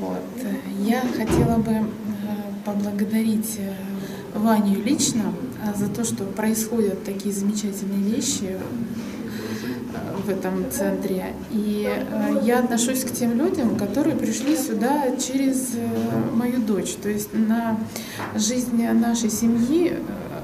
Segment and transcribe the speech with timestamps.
[0.00, 0.22] Вот.
[0.80, 1.84] Я хотела бы э,
[2.64, 3.74] поблагодарить э,
[4.34, 8.58] Ваню лично э, за то, что происходят такие замечательные вещи
[10.24, 11.34] в этом центре.
[11.50, 11.88] И
[12.42, 15.72] я отношусь к тем людям, которые пришли сюда через
[16.32, 16.94] мою дочь.
[17.02, 17.78] То есть на
[18.34, 19.96] жизнь нашей семьи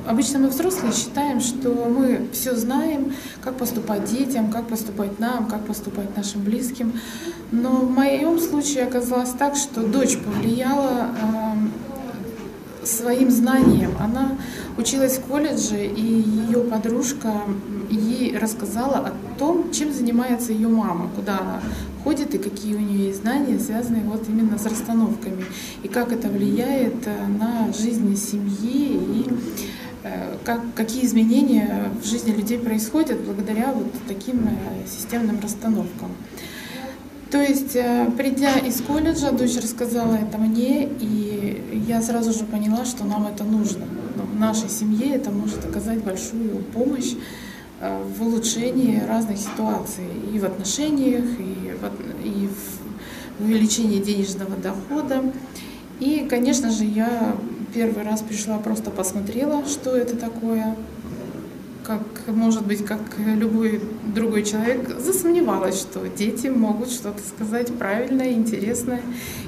[0.07, 3.13] Обычно мы взрослые считаем, что мы все знаем,
[3.43, 6.93] как поступать детям, как поступать нам, как поступать нашим близким.
[7.51, 11.86] Но в моем случае оказалось так, что дочь повлияла э,
[12.87, 13.93] своим знанием.
[14.01, 14.37] Она
[14.77, 17.33] училась в колледже, и ее подружка
[17.91, 21.61] ей рассказала о том, чем занимается ее мама, куда она
[22.05, 25.45] ходит и какие у нее есть знания, связанные вот именно с расстановками,
[25.83, 29.27] и как это влияет э, на жизнь семьи и
[30.07, 36.13] Э, как, какие изменения в жизни людей происходят благодаря вот таким э, системным расстановкам.
[37.31, 42.85] То есть, э, придя из колледжа, дочь рассказала это мне, и я сразу же поняла,
[42.85, 43.85] что нам это нужно.
[44.17, 47.15] Ну, в нашей семье это может оказать большую помощь
[47.79, 52.49] в улучшении разных ситуаций и в отношениях, и в, и
[53.39, 55.23] в увеличении денежного дохода.
[56.01, 57.37] И, конечно же, я
[57.75, 60.75] первый раз пришла, просто посмотрела, что это такое.
[61.87, 63.81] Как, может быть, как любой
[64.13, 69.01] другой человек, засомневалась, что дети могут что-то сказать правильное, интересное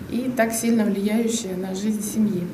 [0.08, 2.46] и так сильно влияющее на жизнь семьи.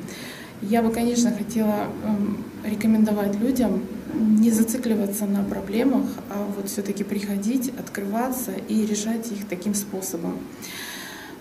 [0.63, 3.83] Я бы, конечно, хотела эм, рекомендовать людям
[4.15, 10.39] не зацикливаться на проблемах, а вот все-таки приходить, открываться и решать их таким способом.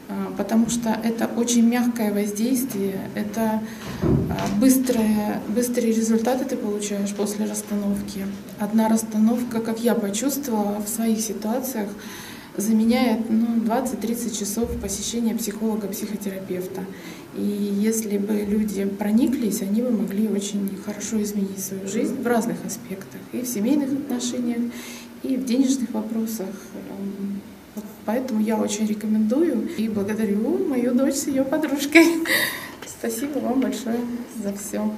[0.08, 3.62] А, потому что это очень мягкое воздействие, это
[4.02, 8.26] а, быстрые, быстрые результаты ты получаешь после расстановки.
[8.58, 11.88] Одна расстановка, как я почувствовала в своих ситуациях,
[12.56, 16.82] заменяет ну, 20-30 часов посещения психолога-психотерапевта.
[17.34, 22.64] И если бы люди прониклись, они бы могли очень хорошо изменить свою жизнь в разных
[22.64, 24.72] аспектах, и в семейных отношениях,
[25.22, 26.46] и в денежных вопросах.
[28.06, 32.04] Поэтому я очень рекомендую и благодарю мою дочь с ее подружкой.
[32.86, 33.98] Спасибо вам большое
[34.42, 34.90] за все.